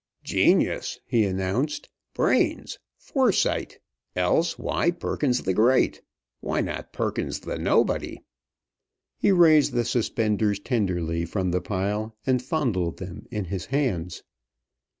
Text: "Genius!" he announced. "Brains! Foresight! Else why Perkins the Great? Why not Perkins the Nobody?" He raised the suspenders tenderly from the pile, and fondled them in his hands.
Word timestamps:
"Genius!" 0.23 0.99
he 1.05 1.25
announced. 1.25 1.87
"Brains! 2.15 2.79
Foresight! 2.97 3.77
Else 4.15 4.57
why 4.57 4.89
Perkins 4.89 5.43
the 5.43 5.53
Great? 5.53 6.01
Why 6.39 6.59
not 6.59 6.91
Perkins 6.91 7.41
the 7.41 7.59
Nobody?" 7.59 8.17
He 9.19 9.31
raised 9.31 9.73
the 9.73 9.85
suspenders 9.85 10.59
tenderly 10.59 11.23
from 11.25 11.51
the 11.51 11.61
pile, 11.61 12.15
and 12.25 12.41
fondled 12.41 12.97
them 12.97 13.27
in 13.29 13.45
his 13.45 13.67
hands. 13.67 14.23